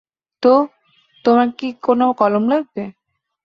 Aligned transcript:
তো, 0.43 0.53
তোমার 1.25 1.47
কি 1.57 1.67
কোনো 1.83 2.05
কলম 2.13 2.43
লাগবে? 2.47 2.83